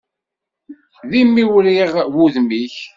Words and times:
D 1.09 1.11
imiwriɣ 1.21 1.91
wudem-ik. 2.13 2.75